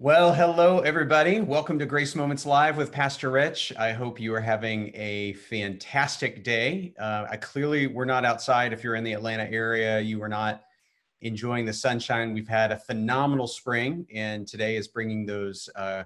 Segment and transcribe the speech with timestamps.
[0.00, 1.40] Well, hello, everybody.
[1.40, 3.72] Welcome to Grace Moments Live with Pastor Rich.
[3.76, 6.94] I hope you are having a fantastic day.
[7.00, 8.72] Uh, I clearly, we're not outside.
[8.72, 10.62] If you're in the Atlanta area, you are not
[11.22, 12.32] enjoying the sunshine.
[12.32, 16.04] We've had a phenomenal spring, and today is bringing those uh,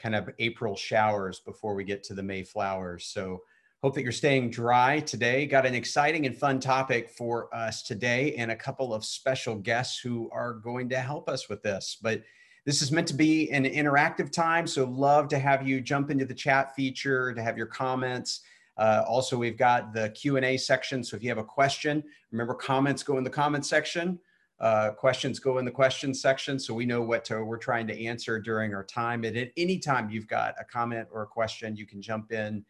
[0.00, 3.04] kind of April showers before we get to the May flowers.
[3.04, 3.42] So,
[3.84, 5.46] hope that you're staying dry today.
[5.46, 10.00] Got an exciting and fun topic for us today, and a couple of special guests
[10.00, 11.98] who are going to help us with this.
[12.02, 12.24] But
[12.68, 16.26] this is meant to be an interactive time, so love to have you jump into
[16.26, 18.42] the chat feature to have your comments.
[18.76, 23.02] Uh, also, we've got the Q&A section, so if you have a question, remember comments
[23.02, 24.18] go in the comment section,
[24.60, 28.04] uh, questions go in the questions section, so we know what to, we're trying to
[28.04, 29.24] answer during our time.
[29.24, 32.62] And at any time you've got a comment or a question, you can jump in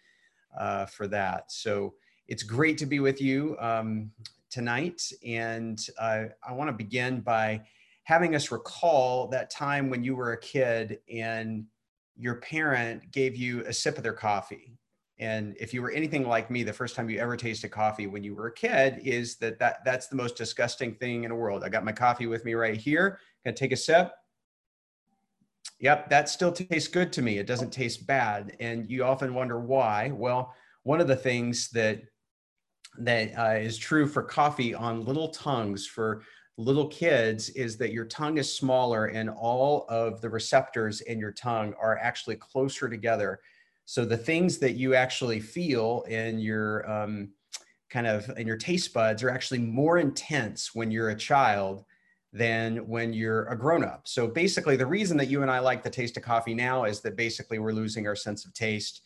[0.56, 1.50] uh, for that.
[1.50, 1.94] So
[2.28, 4.12] it's great to be with you um,
[4.48, 7.62] tonight, and I want to begin by
[8.08, 11.66] having us recall that time when you were a kid and
[12.16, 14.72] your parent gave you a sip of their coffee.
[15.18, 18.24] And if you were anything like me, the first time you ever tasted coffee when
[18.24, 21.62] you were a kid is that, that that's the most disgusting thing in the world.
[21.62, 23.20] I got my coffee with me right here.
[23.44, 24.10] Gonna take a sip.
[25.78, 27.36] Yep, that still tastes good to me.
[27.36, 28.56] It doesn't taste bad.
[28.58, 30.12] And you often wonder why.
[30.14, 32.00] Well, one of the things that
[33.00, 36.22] that uh, is true for coffee on little tongues for
[36.58, 41.30] little kids is that your tongue is smaller and all of the receptors in your
[41.30, 43.40] tongue are actually closer together.
[43.84, 47.30] So the things that you actually feel in your um,
[47.88, 51.84] kind of in your taste buds are actually more intense when you're a child
[52.32, 54.02] than when you're a grown up.
[54.06, 57.00] So basically, the reason that you and I like the taste of coffee now is
[57.00, 59.00] that basically we're losing our sense of taste,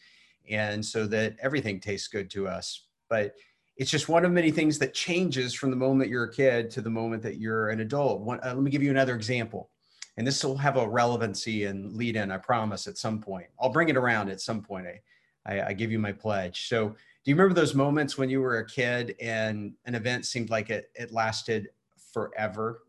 [0.51, 2.87] and so that everything tastes good to us.
[3.09, 3.35] But
[3.77, 6.81] it's just one of many things that changes from the moment you're a kid to
[6.81, 8.21] the moment that you're an adult.
[8.21, 9.71] One, uh, let me give you another example.
[10.19, 13.47] And this will have a relevancy and lead in, I promise, at some point.
[13.59, 14.87] I'll bring it around at some point.
[14.87, 15.01] I,
[15.47, 16.69] I, I give you my pledge.
[16.69, 16.89] So,
[17.25, 20.71] do you remember those moments when you were a kid and an event seemed like
[20.71, 21.69] it, it lasted
[22.13, 22.83] forever?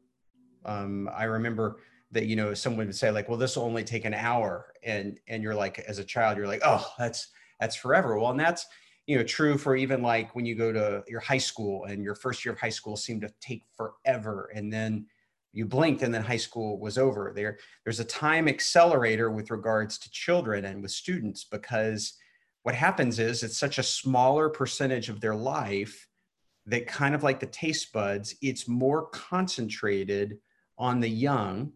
[0.66, 1.78] Um, I remember
[2.12, 4.74] that, you know, someone would say, like, well, this will only take an hour.
[4.84, 7.28] And, and you're like, as a child, you're like, oh, that's,
[7.60, 8.18] that's forever.
[8.18, 8.66] Well, and that's,
[9.06, 12.16] you know true for even like when you go to your high school and your
[12.16, 15.06] first year of high school seemed to take forever and then
[15.54, 17.32] you blinked and then high school was over.
[17.34, 22.18] There there's a time accelerator with regards to children and with students because
[22.64, 26.08] what happens is it's such a smaller percentage of their life
[26.66, 30.38] that kind of like the taste buds it's more concentrated
[30.78, 31.72] on the young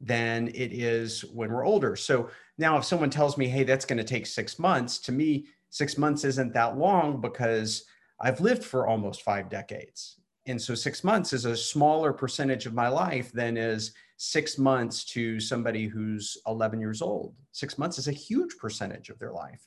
[0.00, 1.96] than it is when we're older.
[1.96, 5.46] So now if someone tells me hey that's going to take six months to me
[5.76, 7.84] six months isn't that long because
[8.18, 10.16] I've lived for almost five decades.
[10.46, 15.04] And so six months is a smaller percentage of my life than is six months
[15.04, 17.34] to somebody who's 11 years old.
[17.52, 19.66] Six months is a huge percentage of their life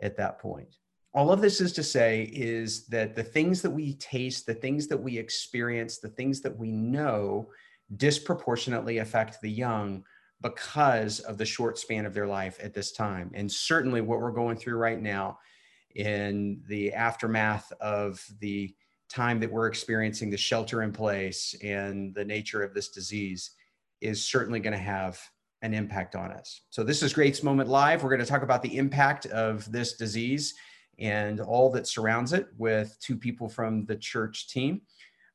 [0.00, 0.76] at that point.
[1.12, 4.86] All of this is to say is that the things that we taste, the things
[4.86, 7.48] that we experience, the things that we know
[7.96, 10.04] disproportionately affect the young
[10.42, 13.30] because of the short span of their life at this time.
[13.34, 15.38] And certainly what we're going through right now
[15.94, 18.74] in the aftermath of the
[19.08, 23.52] time that we're experiencing the shelter in place and the nature of this disease
[24.00, 25.20] is certainly going to have
[25.60, 26.62] an impact on us.
[26.70, 28.02] So this is Grace Moments Live.
[28.02, 30.54] We're going to talk about the impact of this disease
[30.98, 34.82] and all that surrounds it with two people from the church team.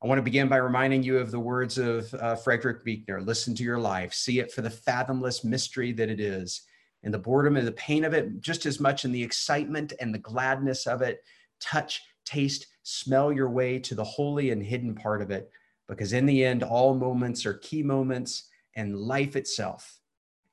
[0.03, 3.55] I want to begin by reminding you of the words of uh, Frederick Buechner listen
[3.55, 6.61] to your life, see it for the fathomless mystery that it is,
[7.03, 10.13] and the boredom and the pain of it, just as much in the excitement and
[10.13, 11.23] the gladness of it.
[11.59, 15.49] Touch, taste, smell your way to the holy and hidden part of it,
[15.87, 19.99] because in the end, all moments are key moments, and life itself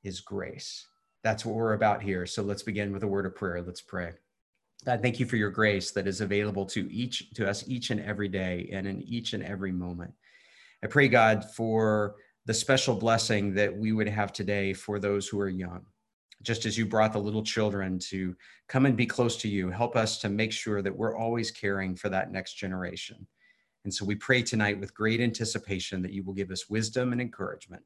[0.03, 0.87] is grace.
[1.23, 2.25] That's what we're about here.
[2.25, 3.61] So let's begin with a word of prayer.
[3.61, 4.13] Let's pray.
[4.85, 7.99] God, thank you for your grace that is available to each to us each and
[7.99, 10.13] every day and in each and every moment.
[10.83, 12.15] I pray, God, for
[12.45, 15.85] the special blessing that we would have today for those who are young.
[16.43, 18.35] Just as you brought the little children to
[18.67, 21.95] come and be close to you, help us to make sure that we're always caring
[21.95, 23.25] for that next generation.
[23.83, 27.21] And so we pray tonight with great anticipation that you will give us wisdom and
[27.21, 27.81] encouragement.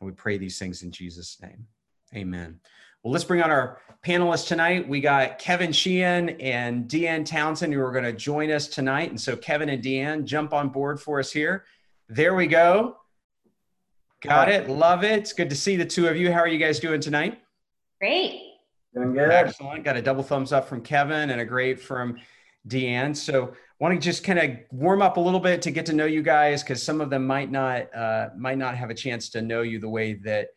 [0.00, 1.66] And we pray these things in Jesus' name.
[2.14, 2.60] Amen.
[3.02, 4.88] Well, let's bring on our panelists tonight.
[4.88, 9.10] We got Kevin Sheehan and Deanne Townsend who are going to join us tonight.
[9.10, 11.64] And so, Kevin and Deanne, jump on board for us here.
[12.08, 12.96] There we go.
[14.22, 14.68] Got it.
[14.68, 15.18] Love it.
[15.18, 16.32] It's good to see the two of you.
[16.32, 17.40] How are you guys doing tonight?
[18.00, 18.40] Great.
[18.94, 19.30] Doing good.
[19.30, 19.82] Excellent.
[19.82, 22.18] Got a double thumbs up from Kevin and a great from
[22.68, 23.16] Deanne.
[23.16, 26.06] So, want to just kind of warm up a little bit to get to know
[26.06, 29.42] you guys because some of them might not uh, might not have a chance to
[29.42, 30.50] know you the way that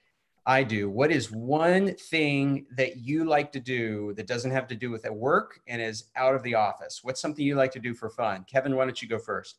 [0.47, 0.89] I do.
[0.89, 5.03] What is one thing that you like to do that doesn't have to do with
[5.05, 6.99] at work and is out of the office?
[7.01, 8.45] What's something you like to do for fun?
[8.47, 9.57] Kevin, why don't you go first?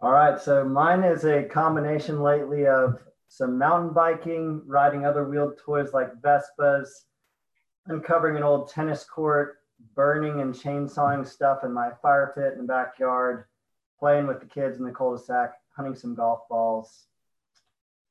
[0.00, 0.40] All right.
[0.40, 6.10] So mine is a combination lately of some mountain biking, riding other wheeled toys like
[6.22, 6.88] Vespas,
[7.86, 9.58] uncovering an old tennis court,
[9.94, 13.44] burning and chainsawing stuff in my fire pit in the backyard,
[13.98, 17.06] playing with the kids in the cul-de-sac, hunting some golf balls,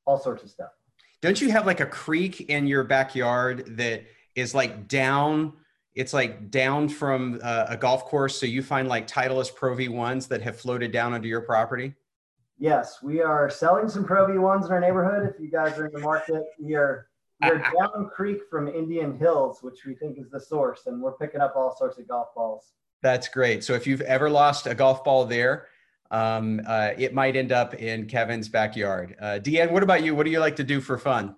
[0.06, 0.72] all sorts of stuff.
[1.22, 4.04] Don't you have like a creek in your backyard that
[4.36, 5.54] is like down?
[5.94, 8.40] It's like down from uh, a golf course.
[8.40, 11.94] So you find like Titleist Pro V1s that have floated down onto your property?
[12.58, 15.32] Yes, we are selling some Pro V1s in our neighborhood.
[15.32, 17.08] If you guys are in the market, we are
[17.44, 21.42] we're down creek from Indian Hills, which we think is the source, and we're picking
[21.42, 22.74] up all sorts of golf balls.
[23.02, 23.64] That's great.
[23.64, 25.68] So if you've ever lost a golf ball there,
[26.12, 29.16] um, uh, it might end up in Kevin's backyard.
[29.20, 30.14] Uh, Deanne, what about you?
[30.14, 31.36] What do you like to do for fun?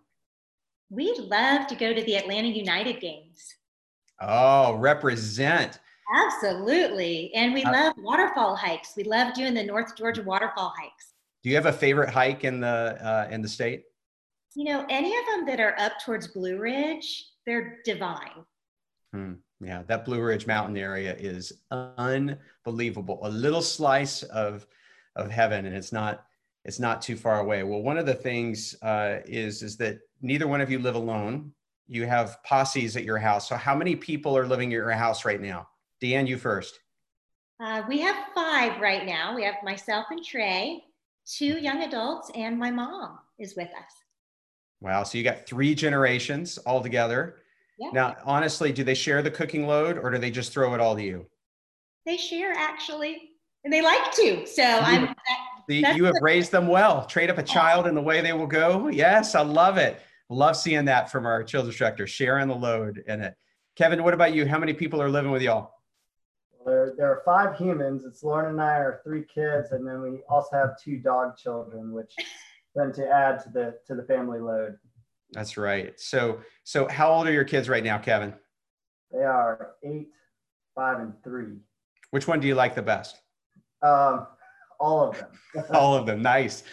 [0.89, 3.55] We love to go to the Atlanta United games.
[4.19, 5.79] Oh, represent.
[6.13, 7.31] Absolutely.
[7.33, 8.93] And we uh, love waterfall hikes.
[8.97, 11.13] We love doing the North Georgia waterfall hikes.
[11.43, 13.83] Do you have a favorite hike in the uh, in the state?
[14.55, 18.45] You know, any of them that are up towards Blue Ridge, they're divine.
[19.13, 19.33] Hmm.
[19.59, 23.19] Yeah, that Blue Ridge Mountain area is unbelievable.
[23.23, 24.67] A little slice of
[25.15, 26.25] of heaven, and it's not
[26.65, 27.63] it's not too far away.
[27.63, 31.51] Well, one of the things uh, is is that neither one of you live alone.
[31.87, 33.49] You have posses at your house.
[33.49, 35.67] So, how many people are living at your house right now?
[36.01, 36.79] Deanne, you first.
[37.59, 39.35] Uh, we have five right now.
[39.35, 40.83] We have myself and Trey,
[41.25, 43.93] two young adults, and my mom is with us.
[44.81, 45.03] Wow.
[45.03, 47.37] So you got three generations all together.
[47.79, 47.89] Yeah.
[47.93, 50.95] Now, honestly, do they share the cooking load or do they just throw it all
[50.95, 51.25] to you?
[52.05, 53.31] They share actually,
[53.63, 54.45] and they like to.
[54.45, 55.15] So I'm.
[55.69, 57.05] That, you have the, raised them well.
[57.05, 58.89] Trade up a child in the way they will go.
[58.89, 60.01] Yes, I love it.
[60.29, 63.35] Love seeing that from our children's director, sharing the load in it.
[63.75, 64.45] Kevin, what about you?
[64.45, 65.71] How many people are living with y'all?
[66.65, 68.05] There, there are five humans.
[68.05, 71.91] It's Lauren and I are three kids, and then we also have two dog children,
[71.93, 72.13] which
[72.75, 74.75] then to add to the to the family load.
[75.33, 75.99] That's right.
[75.99, 78.33] So so how old are your kids right now, Kevin?
[79.11, 80.09] They are eight,
[80.75, 81.57] five, and three.
[82.11, 83.19] Which one do you like the best?
[83.81, 84.27] Um,
[84.79, 85.29] all of them.
[85.73, 86.21] all of them.
[86.21, 86.63] Nice.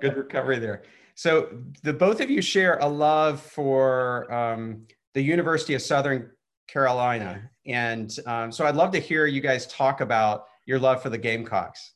[0.00, 0.82] Good recovery there.
[1.14, 1.48] So
[1.82, 6.30] the both of you share a love for um, the University of Southern
[6.68, 11.10] Carolina, and um, so I'd love to hear you guys talk about your love for
[11.10, 11.92] the Gamecocks.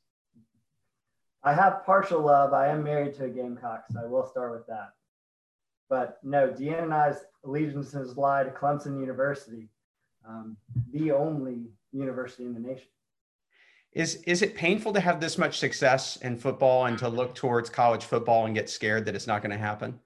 [1.42, 2.52] I have partial love.
[2.52, 4.90] I am married to a Gamecock, so I will start with that.
[5.94, 9.68] But no, Deanne and I's allegiances lie to Clemson University,
[10.28, 10.56] um,
[10.92, 12.88] the only university in the nation.
[13.92, 17.70] Is is it painful to have this much success in football and to look towards
[17.70, 20.00] college football and get scared that it's not going to happen?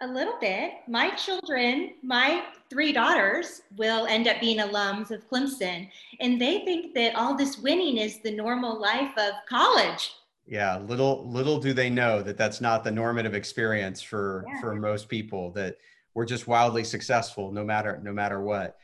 [0.00, 0.72] A little bit.
[0.88, 5.88] My children, my three daughters, will end up being alums of Clemson,
[6.18, 10.14] and they think that all this winning is the normal life of college.
[10.46, 14.60] Yeah, little little do they know that that's not the normative experience for yeah.
[14.60, 15.52] for most people.
[15.52, 15.76] That
[16.14, 18.76] we're just wildly successful no matter no matter what.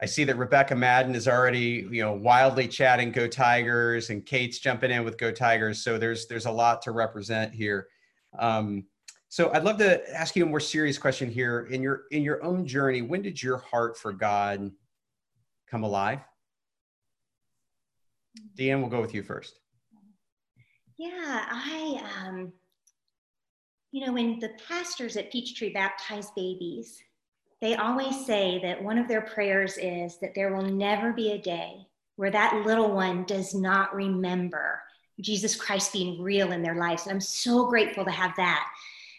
[0.00, 4.58] I see that Rebecca Madden is already, you know, wildly chatting "Go Tigers" and Kate's
[4.58, 7.88] jumping in with "Go Tigers." So there's there's a lot to represent here.
[8.38, 8.84] Um,
[9.28, 11.66] so I'd love to ask you a more serious question here.
[11.70, 14.70] In your in your own journey, when did your heart for God
[15.70, 16.20] come alive?
[18.58, 19.58] Deanne, we'll go with you first.
[20.98, 22.52] Yeah, I um,
[23.92, 27.02] you know, when the pastors at Peachtree baptize babies,
[27.60, 31.40] they always say that one of their prayers is that there will never be a
[31.40, 31.86] day
[32.16, 34.82] where that little one does not remember
[35.20, 37.04] Jesus Christ being real in their lives.
[37.04, 38.68] And I'm so grateful to have that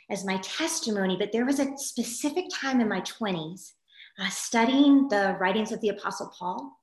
[0.10, 3.74] as my testimony, but there was a specific time in my 20s
[4.20, 6.77] uh, studying the writings of the Apostle Paul.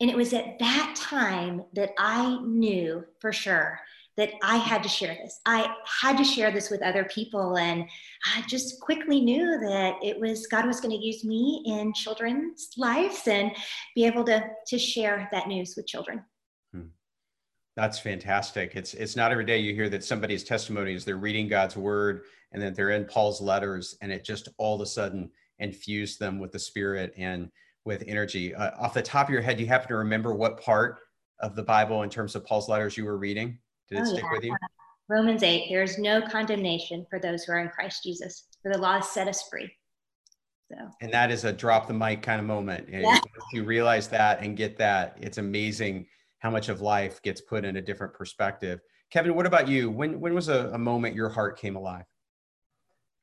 [0.00, 3.80] And it was at that time that I knew for sure
[4.18, 5.40] that I had to share this.
[5.46, 7.56] I had to share this with other people.
[7.56, 7.84] And
[8.34, 12.70] I just quickly knew that it was God was going to use me in children's
[12.76, 13.52] lives and
[13.94, 16.24] be able to, to share that news with children.
[16.72, 16.88] Hmm.
[17.76, 18.74] That's fantastic.
[18.74, 22.22] It's it's not every day you hear that somebody's testimony is they're reading God's word
[22.50, 26.40] and that they're in Paul's letters and it just all of a sudden infused them
[26.40, 27.52] with the spirit and
[27.88, 28.54] with energy.
[28.54, 30.98] Uh, off the top of your head, do you happen to remember what part
[31.40, 33.58] of the Bible in terms of Paul's letters you were reading?
[33.88, 34.32] Did it oh, stick yeah.
[34.32, 34.56] with you?
[35.08, 38.78] Romans 8, there is no condemnation for those who are in Christ Jesus, for the
[38.78, 39.72] law has set us free.
[40.70, 40.76] So.
[41.00, 42.88] And that is a drop the mic kind of moment.
[42.92, 43.18] And yeah.
[43.54, 46.06] you realize that and get that, it's amazing
[46.40, 48.80] how much of life gets put in a different perspective.
[49.10, 49.90] Kevin, what about you?
[49.90, 52.04] When when was a, a moment your heart came alive?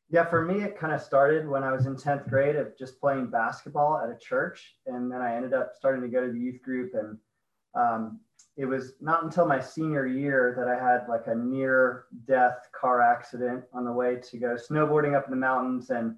[0.09, 2.99] Yeah, for me, it kind of started when I was in 10th grade of just
[2.99, 4.75] playing basketball at a church.
[4.85, 6.93] And then I ended up starting to go to the youth group.
[6.93, 7.17] And
[7.73, 8.19] um,
[8.55, 13.01] it was not until my senior year that I had like a near death car
[13.01, 15.89] accident on the way to go snowboarding up in the mountains.
[15.89, 16.15] And,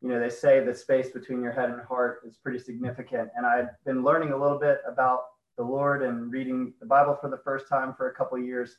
[0.00, 3.30] you know, they say the space between your head and heart is pretty significant.
[3.36, 5.20] And I'd been learning a little bit about
[5.56, 8.76] the Lord and reading the Bible for the first time for a couple years.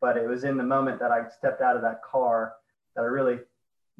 [0.00, 2.54] But it was in the moment that I stepped out of that car
[2.96, 3.38] that I really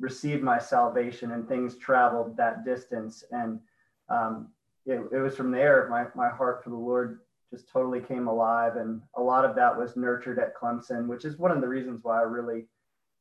[0.03, 3.23] received my salvation and things traveled that distance.
[3.31, 3.61] And
[4.09, 4.49] um,
[4.85, 8.77] it, it, was from there, my, my heart for the Lord just totally came alive.
[8.77, 12.01] And a lot of that was nurtured at Clemson, which is one of the reasons
[12.03, 12.67] why I really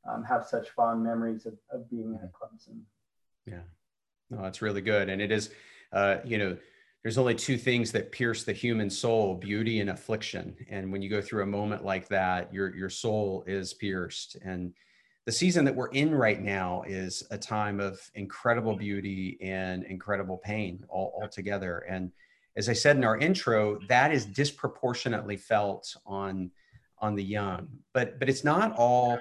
[0.09, 2.79] um, have such fond memories of, of being at Clemson.
[3.45, 3.61] Yeah,
[4.31, 5.07] no, that's really good.
[5.07, 5.51] And it is,
[5.93, 6.57] uh, you know,
[7.03, 11.09] there's only two things that pierce the human soul beauty and affliction and when you
[11.09, 14.71] go through a moment like that your your soul is pierced and
[15.25, 20.37] the season that we're in right now is a time of incredible beauty and incredible
[20.37, 21.79] pain all, all together.
[21.89, 22.11] And
[22.57, 26.51] as I said in our intro, that is disproportionately felt on
[26.99, 27.67] on the young.
[27.93, 29.19] But but it's not all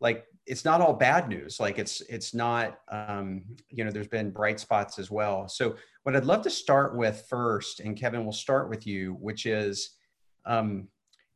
[0.00, 1.60] like it's not all bad news.
[1.60, 5.48] Like it's it's not um, you know there's been bright spots as well.
[5.48, 9.46] So what I'd love to start with first, and Kevin, we'll start with you, which
[9.46, 9.90] is
[10.44, 10.88] um,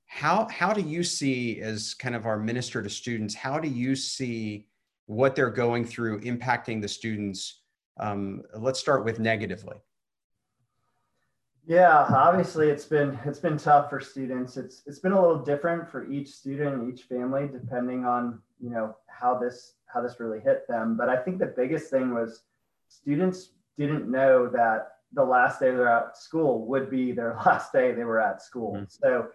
[0.06, 3.94] how how do you see as kind of our minister to students how do you
[3.96, 4.66] see
[5.06, 7.60] what they're going through impacting the students?
[7.98, 9.76] Um, let's start with negatively.
[11.66, 14.56] Yeah obviously it's been it's been tough for students.
[14.56, 18.70] It's it's been a little different for each student and each family depending on you
[18.70, 20.96] know how this how this really hit them.
[20.96, 22.42] But i think the biggest thing was
[22.88, 27.92] students didn't know that the last day they're at school would be their last day
[27.92, 28.75] they were at school.
[28.75, 28.84] Mm-hmm.
[28.88, 29.28] so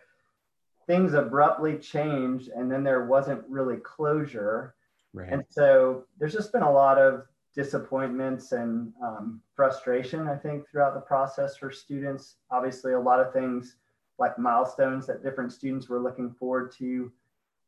[0.88, 4.76] things abruptly changed and then there wasn't really closure.
[5.14, 5.32] Right.
[5.32, 7.24] And so there's just been a lot of
[7.54, 12.36] disappointments and um, frustration, I think, throughout the process for students.
[12.50, 13.76] Obviously, a lot of things
[14.18, 17.12] like milestones that different students were looking forward to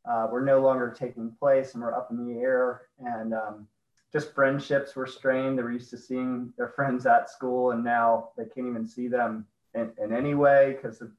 [0.08, 2.82] uh, were no longer taking place and were up in the air.
[2.98, 3.66] And um,
[4.12, 5.58] just friendships were strained.
[5.58, 9.08] They were used to seeing their friends at school, and now they can't even see
[9.08, 11.10] them in, in any way because of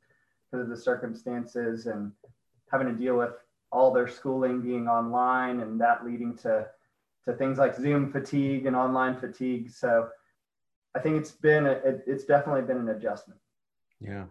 [0.55, 2.11] because of the circumstances and
[2.71, 3.31] having to deal with
[3.71, 6.67] all their schooling being online and that leading to
[7.25, 9.71] to things like Zoom fatigue and online fatigue.
[9.71, 10.09] So
[10.95, 13.39] I think it's been a, it, it's definitely been an adjustment.
[13.99, 14.25] Yeah.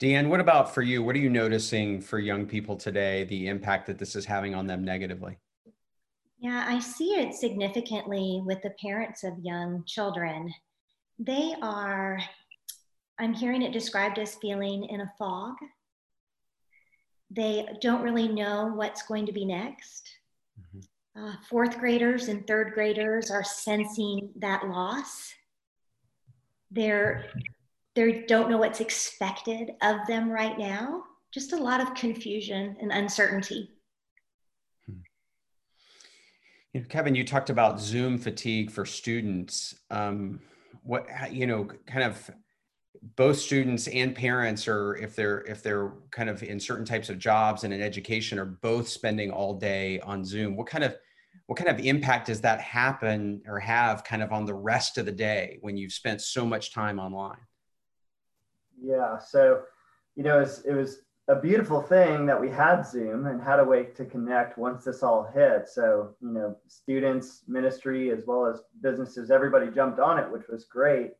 [0.00, 1.02] Deanne, what about for you?
[1.02, 4.68] What are you noticing for young people today, the impact that this is having on
[4.68, 5.38] them negatively?
[6.38, 10.54] Yeah, I see it significantly with the parents of young children.
[11.18, 12.20] They are
[13.18, 15.54] I'm hearing it described as feeling in a fog.
[17.30, 20.08] They don't really know what's going to be next.
[20.60, 21.24] Mm-hmm.
[21.24, 25.32] Uh, fourth graders and third graders are sensing that loss.
[26.70, 27.26] They're
[27.94, 31.04] they don't know what's expected of them right now.
[31.32, 33.70] Just a lot of confusion and uncertainty.
[34.86, 34.98] Hmm.
[36.72, 39.76] You know, Kevin, you talked about Zoom fatigue for students.
[39.90, 40.40] Um,
[40.82, 42.30] what you know, kind of
[43.16, 47.18] both students and parents or if they're if they're kind of in certain types of
[47.18, 50.96] jobs and in education are both spending all day on zoom what kind of
[51.46, 55.04] what kind of impact does that happen or have kind of on the rest of
[55.04, 57.40] the day when you've spent so much time online?
[58.80, 59.62] Yeah so
[60.16, 60.98] you know it was, it was
[61.28, 65.02] a beautiful thing that we had zoom and had a way to connect once this
[65.02, 65.68] all hit.
[65.68, 70.64] So you know students ministry as well as businesses everybody jumped on it which was
[70.64, 71.12] great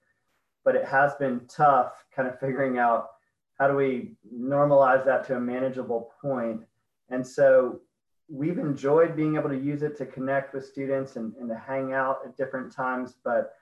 [0.64, 3.10] but it has been tough kind of figuring out
[3.58, 6.62] how do we normalize that to a manageable point.
[7.10, 7.80] And so
[8.28, 11.92] we've enjoyed being able to use it to connect with students and, and to hang
[11.92, 13.54] out at different times, but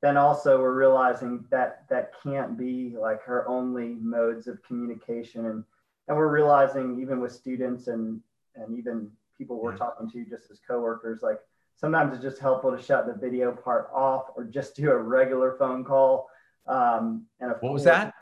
[0.00, 5.46] then also we're realizing that that can't be like our only modes of communication.
[5.46, 5.64] And,
[6.08, 8.20] and we're realizing even with students and,
[8.54, 9.78] and even people we're mm.
[9.78, 11.40] talking to just as coworkers, like
[11.74, 15.56] sometimes it's just helpful to shut the video part off or just do a regular
[15.58, 16.28] phone call
[16.68, 18.14] um, and what was that?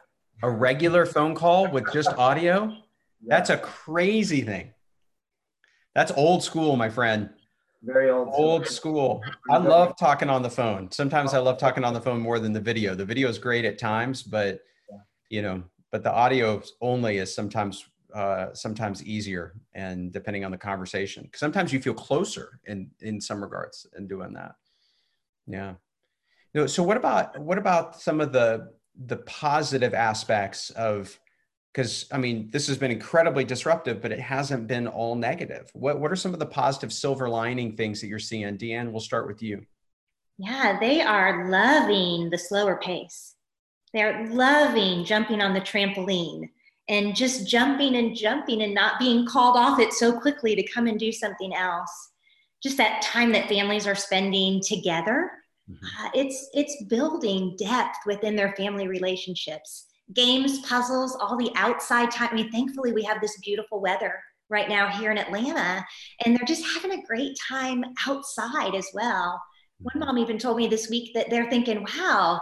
[0.42, 2.66] A regular phone call with just audio?
[2.66, 2.76] Yeah.
[3.28, 4.72] That's a crazy thing.
[5.94, 7.30] That's old school, my friend.
[7.82, 8.28] Very old.
[8.32, 9.22] Old school.
[9.50, 10.90] I love talking on the phone.
[10.90, 12.94] Sometimes I love talking on the phone more than the video.
[12.94, 14.60] The video is great at times, but
[15.28, 20.56] you know, but the audio only is sometimes uh, sometimes easier and depending on the
[20.58, 21.28] conversation.
[21.34, 24.52] Sometimes you feel closer in in some regards in doing that.
[25.46, 25.74] Yeah.
[26.54, 28.72] No, so what about what about some of the
[29.06, 31.18] the positive aspects of
[31.72, 35.70] because I mean, this has been incredibly disruptive, but it hasn't been all negative.
[35.72, 38.56] What what are some of the positive silver lining things that you're seeing?
[38.56, 39.66] Deanne, we'll start with you.
[40.38, 43.34] Yeah, they are loving the slower pace.
[43.92, 46.48] They're loving jumping on the trampoline
[46.88, 50.86] and just jumping and jumping and not being called off it so quickly to come
[50.86, 52.10] and do something else.
[52.62, 55.30] Just that time that families are spending together.
[55.70, 56.06] Mm-hmm.
[56.06, 62.28] Uh, it's it's building depth within their family relationships games, puzzles, all the outside time.
[62.32, 65.84] I mean, thankfully, we have this beautiful weather right now here in Atlanta,
[66.24, 69.40] and they're just having a great time outside as well.
[69.78, 72.40] One mom even told me this week that they're thinking, wow,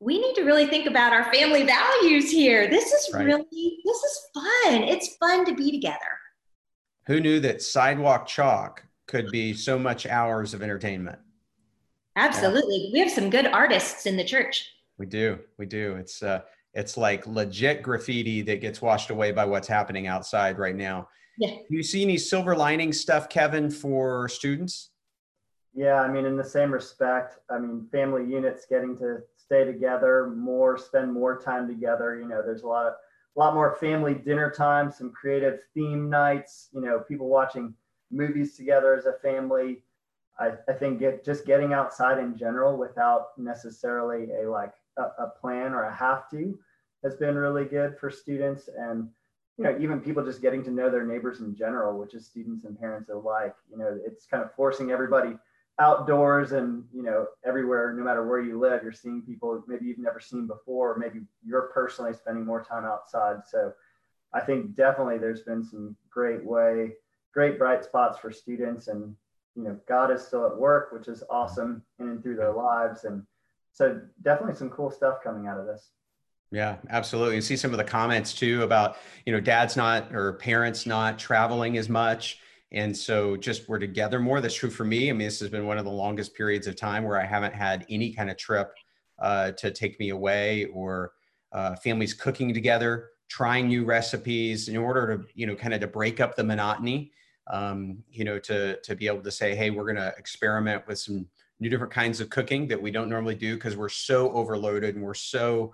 [0.00, 2.68] we need to really think about our family values here.
[2.68, 3.24] This is right.
[3.24, 4.82] really, this is fun.
[4.82, 5.98] It's fun to be together.
[7.06, 11.18] Who knew that sidewalk chalk could be so much hours of entertainment?
[12.16, 12.86] Absolutely.
[12.86, 12.90] Yeah.
[12.92, 14.70] We have some good artists in the church.
[14.98, 15.38] We do.
[15.58, 15.96] We do.
[15.96, 16.42] It's uh
[16.74, 21.08] it's like legit graffiti that gets washed away by what's happening outside right now.
[21.38, 21.50] Yeah.
[21.50, 24.90] Do you see any silver lining stuff, Kevin, for students?
[25.72, 30.32] Yeah, I mean, in the same respect, I mean, family units getting to stay together
[30.36, 32.16] more, spend more time together.
[32.20, 32.94] You know, there's a lot of
[33.36, 37.74] a lot more family dinner time, some creative theme nights, you know, people watching
[38.12, 39.82] movies together as a family.
[40.38, 45.32] I, I think get just getting outside in general without necessarily a like a, a
[45.40, 46.58] plan or a have to
[47.02, 48.68] has been really good for students.
[48.76, 49.08] And
[49.56, 52.64] you know even people just getting to know their neighbors in general which is students
[52.64, 55.36] and parents alike you know it's kind of forcing everybody
[55.78, 59.96] outdoors and you know everywhere no matter where you live you're seeing people maybe you've
[59.96, 63.36] never seen before or maybe you're personally spending more time outside.
[63.48, 63.72] So
[64.32, 66.94] i think definitely there's been some great way
[67.34, 68.88] great bright spots for students.
[68.88, 69.14] And
[69.54, 73.04] you know god is still at work which is awesome in and through their lives
[73.04, 73.24] and
[73.74, 75.90] so definitely some cool stuff coming out of this.
[76.52, 77.34] Yeah, absolutely.
[77.34, 78.96] And see some of the comments too about,
[79.26, 82.38] you know, dad's not or parents not traveling as much.
[82.70, 84.40] And so just we're together more.
[84.40, 85.10] That's true for me.
[85.10, 87.52] I mean, this has been one of the longest periods of time where I haven't
[87.52, 88.72] had any kind of trip
[89.18, 91.12] uh, to take me away or
[91.50, 95.88] uh, families cooking together, trying new recipes in order to, you know, kind of to
[95.88, 97.10] break up the monotony,
[97.48, 100.98] um, you know, to, to be able to say, hey, we're going to experiment with
[100.98, 101.26] some
[101.60, 105.04] new different kinds of cooking that we don't normally do because we're so overloaded and
[105.04, 105.72] we're so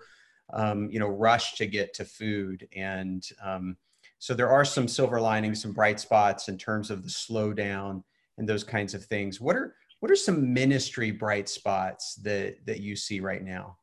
[0.52, 2.68] um, you know rushed to get to food.
[2.74, 3.76] And um,
[4.18, 8.02] so there are some silver linings some bright spots in terms of the slowdown
[8.38, 9.40] and those kinds of things.
[9.40, 13.78] What are what are some ministry bright spots that that you see right now?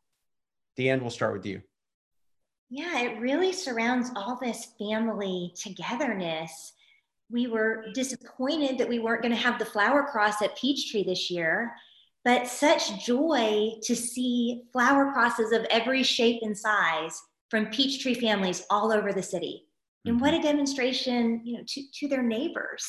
[0.77, 1.61] Deanne we'll start with you.
[2.69, 6.73] Yeah it really surrounds all this family togetherness
[7.29, 11.29] we were disappointed that we weren't going to have the flower cross at Peachtree this
[11.29, 11.73] year
[12.27, 18.65] but such joy to see flower crosses of every shape and size from Peachtree families
[18.69, 19.63] all over the city.
[20.05, 20.41] And what mm-hmm.
[20.41, 22.83] a demonstration, you know, to, to their neighbors.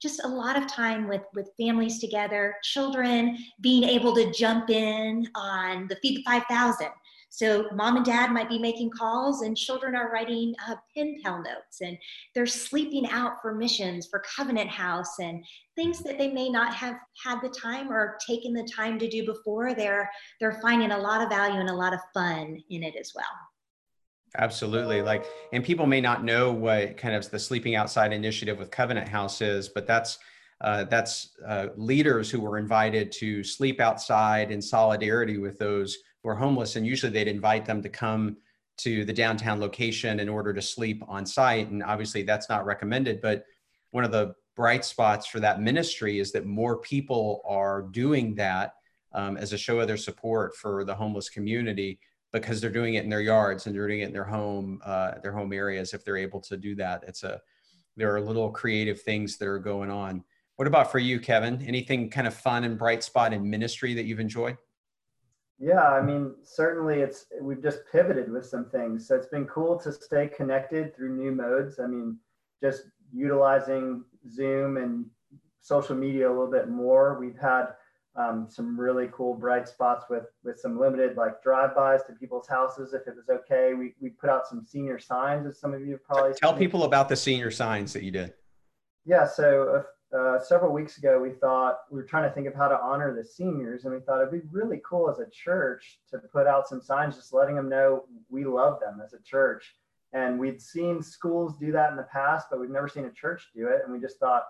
[0.00, 5.28] Just a lot of time with, with families together, children being able to jump in
[5.36, 6.88] on the Feed the 5000
[7.34, 11.38] so mom and dad might be making calls and children are writing uh, pen pal
[11.38, 11.96] notes and
[12.34, 15.42] they're sleeping out for missions for Covenant House and
[15.74, 19.24] things that they may not have had the time or taken the time to do
[19.24, 19.72] before.
[19.72, 23.12] They're, they're finding a lot of value and a lot of fun in it as
[23.14, 23.24] well.
[24.36, 25.00] Absolutely.
[25.00, 29.08] Like, and people may not know what kind of the sleeping outside initiative with Covenant
[29.08, 30.18] House is, but that's
[30.60, 36.28] uh, that's uh, leaders who were invited to sleep outside in solidarity with those who
[36.28, 38.36] are homeless, and usually they'd invite them to come
[38.78, 41.68] to the downtown location in order to sleep on site.
[41.68, 43.20] And obviously, that's not recommended.
[43.20, 43.44] But
[43.90, 48.74] one of the bright spots for that ministry is that more people are doing that
[49.12, 51.98] um, as a show of their support for the homeless community
[52.32, 55.12] because they're doing it in their yards and they're doing it in their home uh,
[55.22, 57.40] their home areas if they're able to do that it's a
[57.96, 60.24] there are little creative things that are going on
[60.56, 64.04] what about for you kevin anything kind of fun and bright spot in ministry that
[64.04, 64.56] you've enjoyed
[65.58, 69.06] yeah, I mean, certainly it's we've just pivoted with some things.
[69.06, 71.78] So it's been cool to stay connected through new modes.
[71.78, 72.18] I mean,
[72.62, 75.06] just utilizing Zoom and
[75.60, 77.18] social media a little bit more.
[77.20, 77.68] We've had
[78.16, 82.92] um, some really cool bright spots with with some limited like drive-bys to people's houses
[82.92, 83.74] if it was okay.
[83.74, 86.58] We we put out some senior signs, as some of you have probably tell seen.
[86.58, 88.34] people about the senior signs that you did.
[89.04, 89.84] Yeah, so
[90.16, 93.14] uh, several weeks ago, we thought we were trying to think of how to honor
[93.14, 96.68] the seniors, and we thought it'd be really cool as a church to put out
[96.68, 99.74] some signs just letting them know we love them as a church.
[100.12, 103.48] And we'd seen schools do that in the past, but we've never seen a church
[103.54, 103.80] do it.
[103.84, 104.44] And we just thought,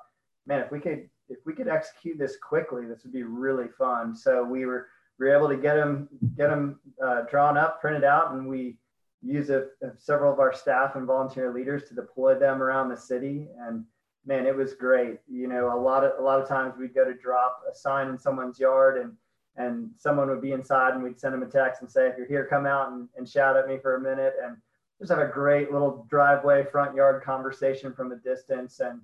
[0.47, 4.17] man, if we could if we could execute this quickly, this would be really fun.
[4.17, 4.89] So we were
[5.21, 8.79] we were able to get them get them uh, drawn up, printed out, and we
[9.23, 13.49] use a, several of our staff and volunteer leaders to deploy them around the city.
[13.61, 13.85] And
[14.25, 15.19] man, it was great.
[15.29, 18.09] You know, a lot of a lot of times we'd go to drop a sign
[18.09, 19.13] in someone's yard and
[19.57, 22.27] and someone would be inside and we'd send them a text and say, if you're
[22.27, 24.35] here, come out and, and shout at me for a minute.
[24.43, 24.57] And
[24.99, 28.81] just have a great little driveway front yard conversation from a distance.
[28.81, 29.01] And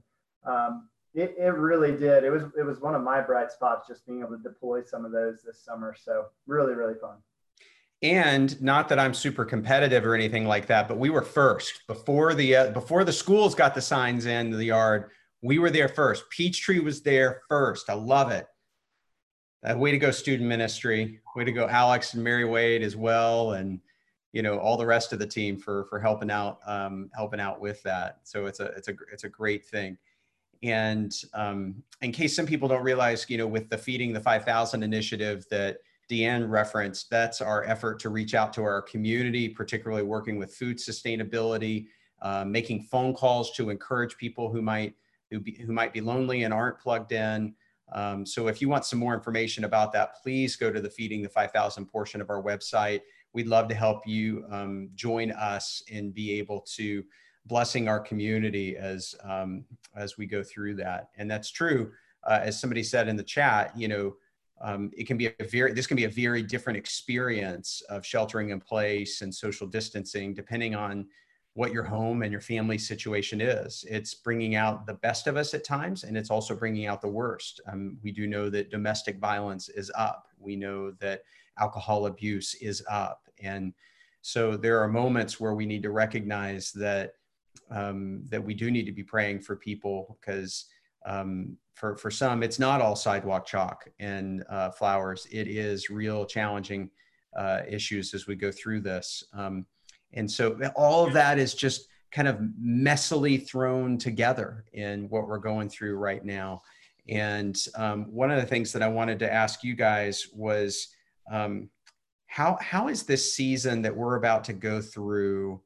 [0.47, 2.25] um, it, it really did.
[2.25, 5.05] It was it was one of my bright spots just being able to deploy some
[5.05, 5.95] of those this summer.
[5.99, 7.17] So really, really fun.
[8.01, 12.33] And not that I'm super competitive or anything like that, but we were first before
[12.35, 15.11] the uh, before the schools got the signs in the yard.
[15.43, 16.31] We were there first.
[16.31, 17.91] Peachtree was there first.
[17.91, 18.47] I love it.
[19.69, 21.21] Uh, way to go, student ministry.
[21.35, 23.81] Way to go, Alex and Mary Wade as well, and
[24.33, 27.61] you know all the rest of the team for for helping out um, helping out
[27.61, 28.21] with that.
[28.23, 29.99] So it's a it's a it's a great thing.
[30.63, 34.83] And um, in case some people don't realize, you know, with the Feeding the 5,000
[34.83, 40.39] initiative that Deanne referenced, that's our effort to reach out to our community, particularly working
[40.39, 41.87] with food sustainability,
[42.23, 44.95] uh, making phone calls to encourage people who might
[45.31, 47.55] who, be, who might be lonely and aren't plugged in.
[47.93, 51.23] Um, so if you want some more information about that, please go to the Feeding
[51.23, 53.01] the 5,000 portion of our website.
[53.33, 57.05] We'd love to help you um, join us and be able to
[57.47, 59.65] blessing our community as um,
[59.97, 61.09] as we go through that.
[61.17, 61.93] And that's true,
[62.25, 63.73] uh, as somebody said in the chat.
[63.77, 64.17] You know,
[64.61, 68.51] um, it can be a very this can be a very different experience of sheltering
[68.51, 71.07] in place and social distancing, depending on
[71.55, 73.85] what your home and your family situation is.
[73.89, 77.09] It's bringing out the best of us at times, and it's also bringing out the
[77.09, 77.61] worst.
[77.71, 80.29] Um, we do know that domestic violence is up.
[80.39, 81.23] We know that
[81.59, 83.73] alcohol abuse is up, and
[84.23, 87.13] so there are moments where we need to recognize that
[87.71, 90.67] um, that we do need to be praying for people because
[91.09, 95.27] um, for, for some, it's not all sidewalk chalk and uh, flowers.
[95.31, 96.91] It is real challenging
[97.37, 99.25] uh, issues as we go through this.
[99.33, 99.65] Um,
[100.13, 105.39] and so all of that is just kind of messily thrown together in what we're
[105.39, 106.63] going through right now.
[107.09, 110.89] And um, one of the things that I wanted to ask you guys was
[111.31, 111.71] um,
[112.27, 115.61] how, how is this season that we're about to go through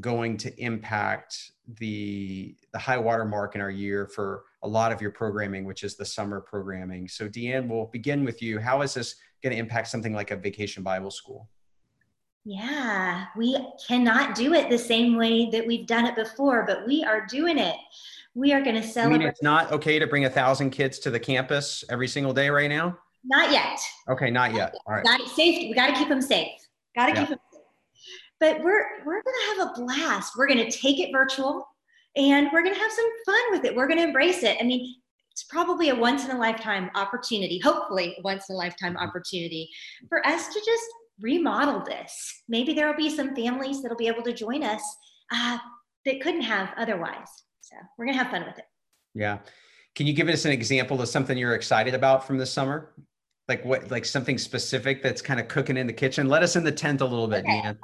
[0.00, 5.00] going to impact the the high water mark in our year for a lot of
[5.00, 7.08] your programming, which is the summer programming.
[7.08, 8.58] So Deanne, we'll begin with you.
[8.58, 11.48] How is this going to impact something like a vacation Bible school?
[12.44, 17.02] Yeah, we cannot do it the same way that we've done it before, but we
[17.02, 17.74] are doing it.
[18.34, 19.16] We are going to celebrate.
[19.16, 22.32] I mean, it's not okay to bring a thousand kids to the campus every single
[22.32, 22.98] day right now.
[23.24, 23.80] Not yet.
[24.08, 24.76] Okay, not yet.
[24.86, 25.04] All right.
[25.04, 25.68] Got safety.
[25.68, 26.52] We got to keep them safe.
[26.94, 27.20] Got to yeah.
[27.20, 27.38] keep them
[28.40, 30.34] but we're we're going to have a blast.
[30.36, 31.66] We're going to take it virtual
[32.16, 33.74] and we're going to have some fun with it.
[33.74, 34.56] We're going to embrace it.
[34.60, 34.94] I mean,
[35.30, 39.68] it's probably a once in a lifetime opportunity, hopefully once in a lifetime opportunity
[40.08, 40.84] for us to just
[41.20, 42.42] remodel this.
[42.48, 44.82] Maybe there will be some families that'll be able to join us
[45.32, 45.58] uh,
[46.06, 47.28] that couldn't have otherwise.
[47.60, 48.64] So we're going to have fun with it.
[49.14, 49.38] Yeah.
[49.94, 52.94] Can you give us an example of something you're excited about from this summer?
[53.48, 56.28] Like what, like something specific that's kind of cooking in the kitchen?
[56.28, 57.60] Let us in the tent a little bit, okay.
[57.60, 57.78] Okay.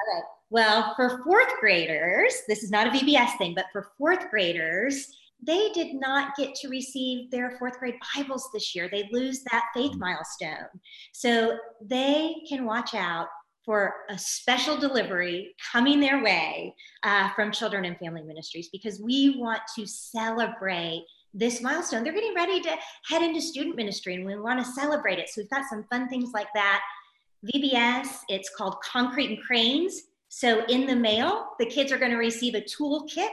[0.53, 5.09] Well, for fourth graders, this is not a VBS thing, but for fourth graders,
[5.43, 8.87] they did not get to receive their fourth grade Bibles this year.
[8.87, 10.01] They lose that faith mm.
[10.01, 10.69] milestone.
[11.13, 13.29] So they can watch out
[13.65, 19.39] for a special delivery coming their way uh, from Children and Family Ministries because we
[19.39, 22.05] want to celebrate this milestone.
[22.05, 25.31] They're getting ready to head into student ministry and we want to celebrate it.
[25.31, 26.83] So we've got some fun things like that.
[27.55, 30.03] VBS, it's called Concrete and Cranes.
[30.35, 33.29] So in the mail, the kids are going to receive a toolkit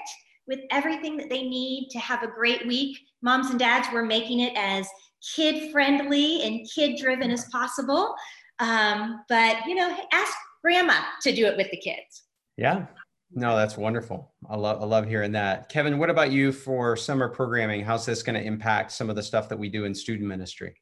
[0.48, 3.00] with everything that they need to have a great week.
[3.22, 4.86] Moms and dads, we're making it as
[5.34, 8.14] kid friendly and kid driven as possible.
[8.60, 12.24] Um, but you know, ask grandma to do it with the kids.
[12.58, 12.88] Yeah.
[13.32, 14.34] No, that's wonderful.
[14.50, 15.70] I love I love hearing that.
[15.70, 17.82] Kevin, what about you for summer programming?
[17.82, 20.76] How's this going to impact some of the stuff that we do in student ministry?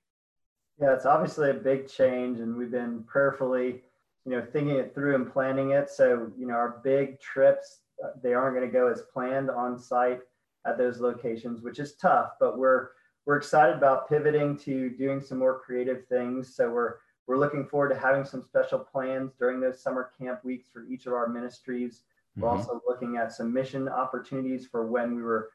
[0.81, 3.83] Yeah, it's obviously a big change, and we've been prayerfully
[4.27, 5.89] you know, thinking it through and planning it.
[5.89, 9.79] So, you know, our big trips, uh, they aren't going to go as planned on
[9.79, 10.19] site
[10.65, 12.89] at those locations, which is tough, but we're,
[13.25, 16.53] we're excited about pivoting to doing some more creative things.
[16.53, 20.67] So we're, we're looking forward to having some special plans during those summer camp weeks
[20.73, 22.01] for each of our ministries.
[22.35, 22.57] We're mm-hmm.
[22.57, 25.51] also looking at some mission opportunities for when we were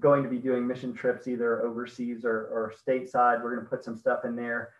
[0.00, 3.44] going to be doing mission trips either overseas or, or stateside.
[3.44, 4.70] We're going to put some stuff in there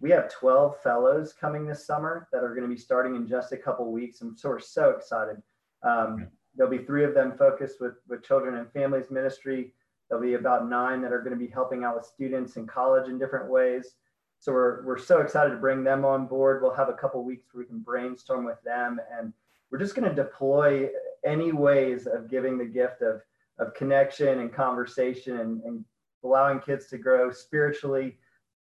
[0.00, 3.52] we have 12 fellows coming this summer that are going to be starting in just
[3.52, 4.22] a couple weeks.
[4.22, 5.36] And so we're so excited.
[5.82, 9.74] Um, there'll be three of them focused with, with children and families ministry.
[10.08, 13.08] There'll be about nine that are going to be helping out with students in college
[13.08, 13.94] in different ways.
[14.38, 16.62] So we're, we're so excited to bring them on board.
[16.62, 19.34] We'll have a couple weeks where we can brainstorm with them and
[19.70, 20.88] we're just going to deploy
[21.24, 23.20] any ways of giving the gift of,
[23.58, 25.84] of connection and conversation and, and
[26.24, 28.16] allowing kids to grow spiritually.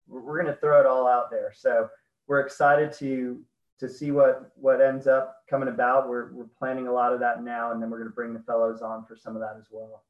[0.08, 1.52] We're going to throw it all out there.
[1.54, 1.88] So
[2.26, 3.40] we're excited to
[3.80, 6.08] to see what what ends up coming about.
[6.08, 8.40] We're we're planning a lot of that now, and then we're going to bring the
[8.40, 10.02] fellows on for some of that as well.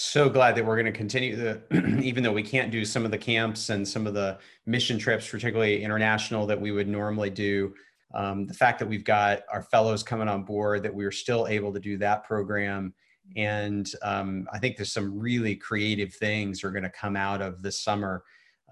[0.00, 1.60] So glad that we're going to continue the,
[2.04, 5.28] even though we can't do some of the camps and some of the mission trips,
[5.28, 7.74] particularly international, that we would normally do.
[8.14, 11.48] Um, the fact that we've got our fellows coming on board, that we are still
[11.48, 12.94] able to do that program.
[13.36, 17.60] And um, I think there's some really creative things are going to come out of
[17.60, 18.22] this summer.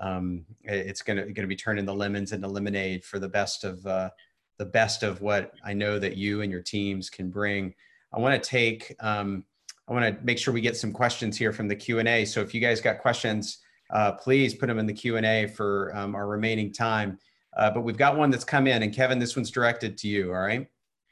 [0.01, 3.65] Um, it's going to going to be turning the lemons into lemonade for the best
[3.65, 4.11] of uh,
[4.59, 7.75] the best of what I know that you and your teams can bring.
[8.13, 9.45] I want to take um,
[9.89, 12.25] I want to make sure we get some questions here from the Q&A.
[12.25, 13.59] So if you guys got questions,
[13.91, 17.19] uh, please put them in the Q&A for um, our remaining time.
[17.57, 20.35] Uh, but we've got one that's come in and Kevin, this one's directed to you,
[20.35, 20.67] all right?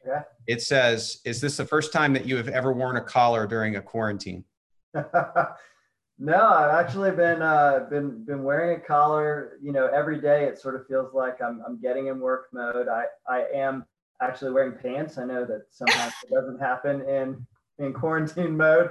[0.07, 0.23] Yeah.
[0.47, 3.77] It says, is this the first time that you have ever worn a collar during
[3.77, 4.45] a quarantine?
[6.19, 10.45] no, I've actually been, uh, been, been wearing a collar, you know, every day.
[10.45, 12.89] It sort of feels like I'm, I'm getting in work mode.
[12.89, 13.85] I, I am
[14.21, 15.19] actually wearing pants.
[15.19, 17.47] I know that sometimes it doesn't happen in
[17.79, 18.91] in quarantine mode.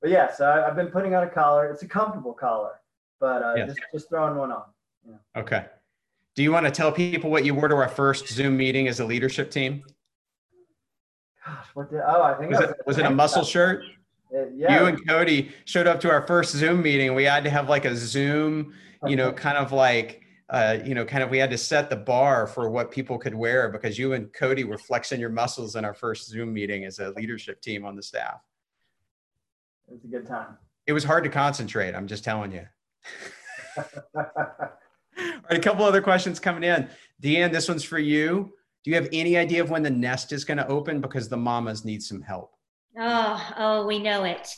[0.00, 1.70] But yeah, so I, have been putting on a collar.
[1.70, 2.80] It's a comfortable collar,
[3.18, 3.68] but uh, yes.
[3.68, 4.64] just just throwing one on.
[5.36, 5.66] Okay.
[6.36, 9.00] Do you want to tell people what you wore to our first Zoom meeting as
[9.00, 9.82] a leadership team?
[11.44, 12.00] Gosh, what did?
[12.06, 13.84] Oh, I think was it, was it a muscle shirt?
[14.34, 14.80] Uh, yeah.
[14.80, 17.14] You and Cody showed up to our first Zoom meeting.
[17.14, 18.74] We had to have like a Zoom,
[19.06, 21.96] you know, kind of like uh, you know, kind of we had to set the
[21.96, 25.84] bar for what people could wear because you and Cody were flexing your muscles in
[25.84, 28.40] our first Zoom meeting as a leadership team on the staff.
[29.88, 30.58] It was a good time.
[30.88, 31.94] It was hard to concentrate.
[31.94, 32.66] I'm just telling you.
[33.76, 34.24] All
[35.16, 36.88] right, a couple other questions coming in.
[37.22, 38.52] Deanne, this one's for you.
[38.82, 41.00] Do you have any idea of when the nest is going to open?
[41.00, 42.54] Because the mamas need some help.
[42.98, 44.48] Oh, oh, we know it.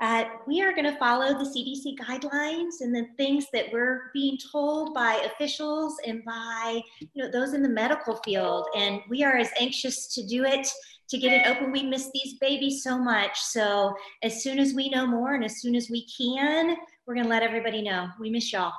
[0.00, 4.36] Uh, we are going to follow the CDC guidelines and the things that we're being
[4.50, 8.66] told by officials and by you know those in the medical field.
[8.76, 10.66] And we are as anxious to do it
[11.08, 11.70] to get it open.
[11.70, 13.38] We miss these babies so much.
[13.38, 17.26] So as soon as we know more and as soon as we can, we're going
[17.26, 18.08] to let everybody know.
[18.18, 18.72] We miss y'all.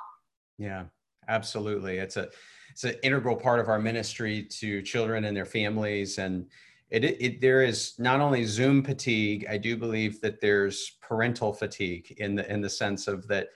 [0.57, 0.85] Yeah,
[1.29, 1.99] absolutely.
[1.99, 2.29] It's a
[2.71, 6.47] it's an integral part of our ministry to children and their families and
[6.93, 9.47] it, it, there is not only Zoom fatigue.
[9.49, 13.47] I do believe that there's parental fatigue in the in the sense of that,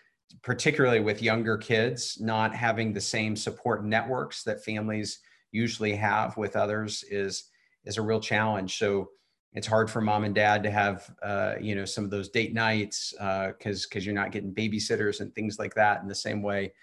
[0.42, 5.20] particularly with younger kids, not having the same support networks that families
[5.52, 7.52] usually have with others is
[7.86, 8.80] is a real challenge.
[8.80, 9.10] So
[9.54, 12.56] it's hard for mom and dad to have uh, you know some of those date
[12.56, 16.42] nights because uh, because you're not getting babysitters and things like that in the same
[16.42, 16.74] way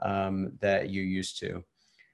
[0.00, 1.62] um, that you used to.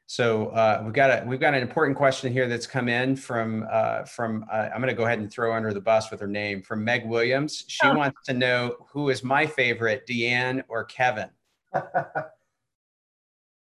[0.07, 3.67] So uh, we've got a we've got an important question here that's come in from
[3.71, 6.27] uh, from uh, I'm going to go ahead and throw under the bus with her
[6.27, 7.65] name from Meg Williams.
[7.69, 7.95] She oh.
[7.95, 11.31] wants to know who is my favorite, Deanne or Kevin.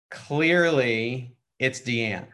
[0.10, 2.28] Clearly, it's Deanne.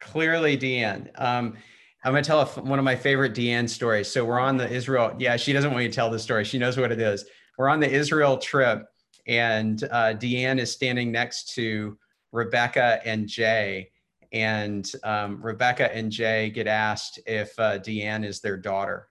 [0.00, 1.08] Clearly, Deanne.
[1.20, 1.56] Um,
[2.04, 4.08] I'm going to tell a, one of my favorite Deanne stories.
[4.08, 5.14] So we're on the Israel.
[5.18, 6.44] Yeah, she doesn't want you to tell the story.
[6.44, 7.24] She knows what it is.
[7.56, 8.86] We're on the Israel trip
[9.26, 11.98] and uh, Deanne is standing next to
[12.32, 13.90] Rebecca and Jay.
[14.32, 19.06] And um, Rebecca and Jay get asked if uh, Deanne is their daughter,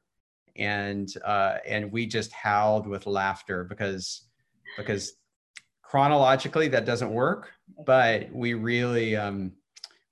[0.57, 4.27] and uh, and we just howled with laughter because
[4.77, 5.13] because
[5.81, 7.51] chronologically that doesn't work,
[7.85, 9.53] but we really um,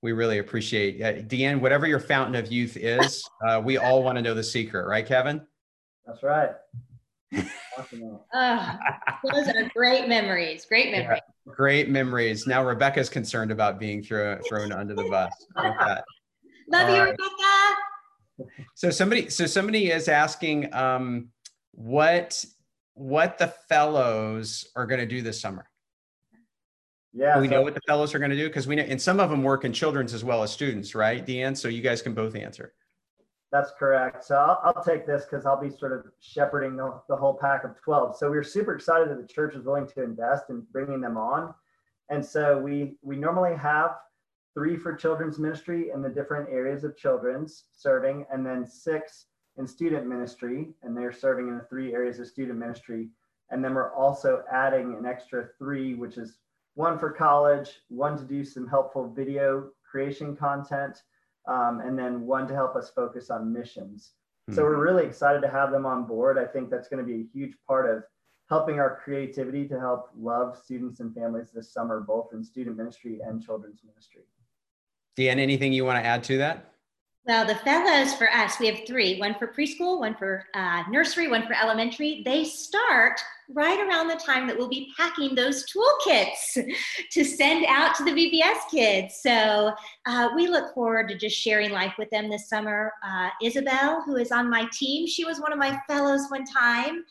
[0.00, 1.60] we really appreciate uh, Deanne.
[1.60, 5.06] Whatever your fountain of youth is, uh, we all want to know the secret, right,
[5.06, 5.42] Kevin?
[6.06, 6.52] That's right.
[7.34, 8.78] Oh,
[9.32, 10.64] those are great memories.
[10.66, 11.20] Great memories.
[11.46, 12.46] Yeah, great memories.
[12.46, 15.32] Now Rebecca's concerned about being thrown thrown under the bus.
[15.56, 17.10] Love All you, right.
[17.10, 18.52] Rebecca.
[18.74, 21.28] So somebody, so somebody is asking um,
[21.72, 22.44] what
[22.94, 25.68] what the fellows are going to do this summer.
[27.14, 28.84] Yeah, do we so, know what the fellows are going to do because we know,
[28.84, 31.56] and some of them work in children's as well as students, right, Deanne?
[31.56, 32.72] So you guys can both answer.
[33.52, 34.24] That's correct.
[34.24, 37.64] So I'll, I'll take this because I'll be sort of shepherding the, the whole pack
[37.64, 38.16] of 12.
[38.16, 41.18] So we are super excited that the church is willing to invest in bringing them
[41.18, 41.52] on.
[42.08, 43.92] And so we we normally have
[44.54, 49.26] three for children's ministry in the different areas of children's serving, and then six
[49.58, 53.08] in student ministry, and they're serving in the three areas of student ministry.
[53.50, 56.38] And then we're also adding an extra three, which is
[56.74, 61.02] one for college, one to do some helpful video creation content,
[61.48, 64.12] um, and then one to help us focus on missions.
[64.48, 64.56] Mm-hmm.
[64.56, 66.38] So we're really excited to have them on board.
[66.38, 68.04] I think that's going to be a huge part of
[68.48, 73.20] helping our creativity to help love students and families this summer, both in student ministry
[73.24, 74.22] and children's ministry.
[75.16, 76.71] Deanne, anything you want to add to that?
[77.24, 81.28] Well, the fellows for us, we have three one for preschool, one for uh, nursery,
[81.28, 82.22] one for elementary.
[82.24, 86.58] They start right around the time that we'll be packing those toolkits
[87.12, 89.20] to send out to the VBS kids.
[89.22, 89.72] So
[90.04, 92.92] uh, we look forward to just sharing life with them this summer.
[93.04, 97.04] Uh, Isabel, who is on my team, she was one of my fellows one time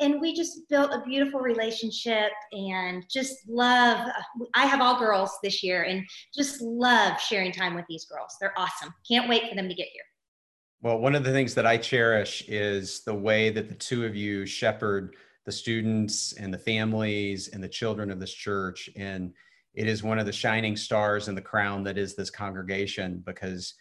[0.00, 4.08] and we just built a beautiful relationship and just love
[4.54, 8.36] i have all girls this year and just love sharing time with these girls.
[8.40, 8.92] They're awesome.
[9.08, 10.02] Can't wait for them to get here.
[10.82, 14.14] Well one of the things that i cherish is the way that the two of
[14.14, 15.14] you shepherd
[15.48, 18.90] the students and the families and the children of this church.
[18.96, 19.32] And
[19.72, 23.72] it is one of the shining stars in the crown that is this congregation because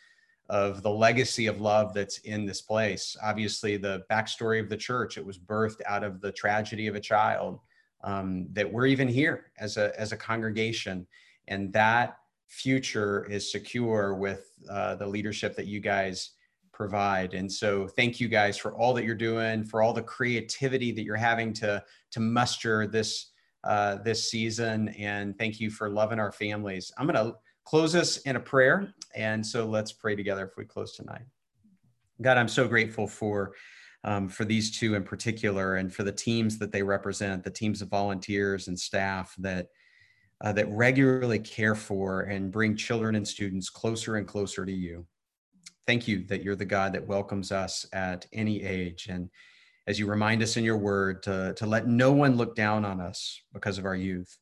[0.49, 3.17] of the legacy of love that's in this place.
[3.23, 6.99] Obviously, the backstory of the church, it was birthed out of the tragedy of a
[6.99, 7.59] child.
[8.03, 11.07] Um, that we're even here as a as a congregation,
[11.47, 16.31] and that future is secure with uh, the leadership that you guys
[16.71, 17.33] provide.
[17.33, 21.03] And so, thank you guys for all that you're doing, for all the creativity that
[21.03, 23.31] you're having to to muster this
[23.63, 26.91] uh, this season, and thank you for loving our families.
[26.97, 27.33] I'm gonna
[27.67, 28.93] close us in a prayer.
[29.13, 31.25] And so let's pray together if we close tonight.
[32.21, 33.53] God, I'm so grateful for
[34.03, 37.81] um, for these two in particular, and for the teams that they represent, the teams
[37.81, 39.67] of volunteers and staff that
[40.41, 45.05] uh, that regularly care for and bring children and students closer and closer to you.
[45.87, 49.29] Thank you that you're the God that welcomes us at any age, and
[49.87, 53.01] as you remind us in your word to, to let no one look down on
[53.01, 54.37] us because of our youth,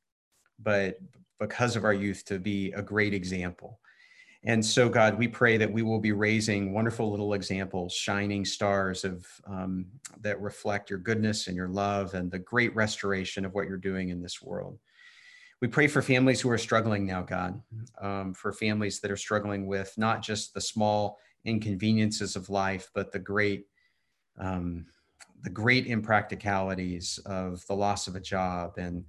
[0.59, 0.97] but
[1.39, 3.79] because of our youth to be a great example.
[4.47, 9.03] And so, God, we pray that we will be raising wonderful little examples, shining stars
[9.03, 9.87] of um,
[10.21, 14.09] that reflect your goodness and your love and the great restoration of what you're doing
[14.09, 14.77] in this world.
[15.61, 17.59] We pray for families who are struggling now, God,
[17.99, 23.11] um, for families that are struggling with not just the small inconveniences of life, but
[23.11, 23.65] the great,
[24.37, 24.85] um,
[25.41, 29.05] the great impracticalities of the loss of a job and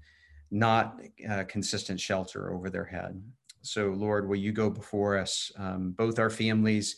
[0.50, 3.20] not uh, consistent shelter over their head.
[3.62, 6.96] So, Lord, will you go before us, um, both our families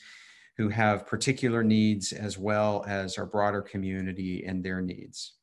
[0.59, 5.35] who have particular needs as well as our broader community and their needs.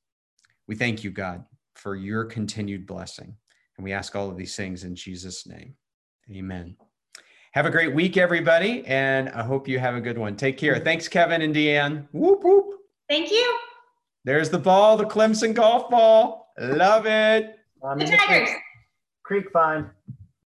[0.68, 3.34] We thank you, God, for your continued blessing.
[3.78, 5.74] And we ask all of these things in Jesus' name.
[6.30, 6.76] Amen.
[7.54, 10.36] Have a great week, everybody, and I hope you have a good one.
[10.36, 10.78] Take care.
[10.80, 12.08] Thanks, Kevin and Deanne.
[12.12, 12.82] Whoop, whoop.
[13.08, 13.58] Thank you.
[14.26, 16.54] There's the ball, the Clemson golf ball.
[16.60, 17.55] Love it.
[17.86, 18.50] Um, the Tigers.
[19.24, 19.90] Creek fine.